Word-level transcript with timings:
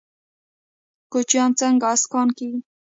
کوچیان 1.11 1.51
څنګه 1.59 1.85
اسکان 1.95 2.27
کیږي؟ 2.37 2.59